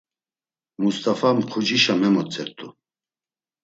Must̆afa 0.81 1.29
mxucişa 1.37 1.93
memotzert̆u. 2.01 2.67